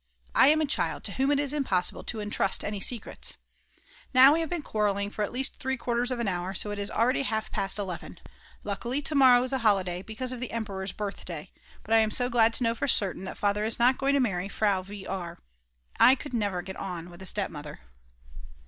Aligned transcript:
I 0.33 0.47
am 0.47 0.61
a 0.61 0.65
child 0.65 1.03
to 1.03 1.11
whom 1.11 1.29
it 1.29 1.37
is 1.39 1.53
impossible 1.53 2.03
to 2.05 2.21
entrust 2.21 2.63
any 2.63 2.79
secrets!! 2.79 3.35
Now 4.15 4.33
we 4.33 4.39
have 4.39 4.49
been 4.49 4.63
quarrelling 4.63 5.11
for 5.11 5.21
at 5.21 5.31
least 5.31 5.57
three 5.57 5.77
quarters 5.77 6.09
of 6.09 6.17
an 6.17 6.27
hour, 6.27 6.55
so 6.55 6.71
it 6.71 6.79
is 6.79 6.89
already 6.89 7.21
half 7.21 7.51
past 7.51 7.77
11. 7.77 8.17
Luckily 8.63 9.03
to 9.03 9.13
morrow 9.13 9.43
is 9.43 9.53
a 9.53 9.59
holiday, 9.59 10.01
because 10.01 10.31
of 10.31 10.39
the 10.39 10.51
Emperor's 10.53 10.91
birthday. 10.91 11.51
But 11.83 11.93
I 11.93 11.99
am 11.99 12.09
so 12.09 12.29
glad 12.29 12.51
to 12.53 12.63
know 12.63 12.73
for 12.73 12.87
certain 12.87 13.25
that 13.25 13.37
Father 13.37 13.63
is 13.63 13.77
not 13.77 13.99
going 13.99 14.15
to 14.15 14.19
marry 14.19 14.49
Frau 14.49 14.81
v. 14.81 15.05
R 15.05 15.37
I 15.99 16.15
could 16.15 16.33
never 16.33 16.63
get 16.63 16.77
on 16.77 17.11
with 17.11 17.21
a 17.21 17.27
stepmother. 17.27 17.81